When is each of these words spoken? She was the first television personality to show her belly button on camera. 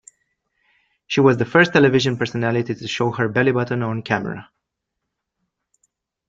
She 1.05 1.19
was 1.19 1.37
the 1.37 1.45
first 1.45 1.73
television 1.73 2.17
personality 2.17 2.73
to 2.73 2.87
show 2.87 3.11
her 3.11 3.29
belly 3.29 3.51
button 3.51 3.83
on 3.83 4.01
camera. 4.01 4.49